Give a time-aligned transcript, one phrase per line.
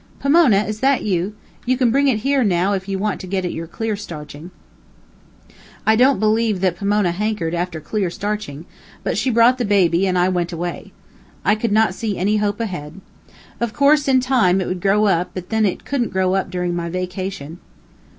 [0.19, 0.63] Pomona!
[0.63, 1.35] is that you?
[1.63, 4.49] You can bring it here, now, if you want to get at your clear starching."
[5.85, 8.65] I don't believe that Pomona hankered after clear starching,
[9.03, 10.91] but she brought the baby and I went away.
[11.45, 12.99] I could not see any hope ahead.
[13.59, 16.75] Of course, in time, it would grow up, but then it couldn't grow up during
[16.75, 17.59] my vacation.